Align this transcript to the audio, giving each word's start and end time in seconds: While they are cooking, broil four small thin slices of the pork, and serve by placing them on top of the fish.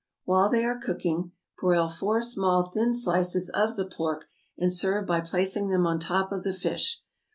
While 0.25 0.49
they 0.49 0.63
are 0.65 0.79
cooking, 0.79 1.31
broil 1.59 1.87
four 1.87 2.23
small 2.23 2.65
thin 2.71 2.91
slices 2.91 3.51
of 3.51 3.75
the 3.75 3.85
pork, 3.85 4.25
and 4.57 4.73
serve 4.73 5.05
by 5.05 5.21
placing 5.21 5.69
them 5.69 5.85
on 5.85 5.99
top 5.99 6.31
of 6.31 6.41
the 6.41 6.53
fish. 6.55 7.03